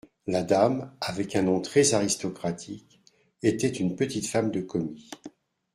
La 0.25 0.41
dame, 0.41 0.91
avec 0.99 1.35
un 1.35 1.43
nom 1.43 1.61
très-aristocratique, 1.61 2.99
était 3.43 3.67
une 3.69 3.95
petite 3.95 4.25
femme 4.25 4.49
de 4.49 4.59
commis. 4.61 5.11